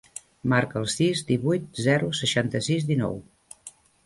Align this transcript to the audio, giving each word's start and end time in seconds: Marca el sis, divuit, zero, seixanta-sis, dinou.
Marca 0.53 0.79
el 0.79 0.87
sis, 0.93 1.21
divuit, 1.27 1.67
zero, 1.89 2.09
seixanta-sis, 2.21 2.89
dinou. 2.89 3.15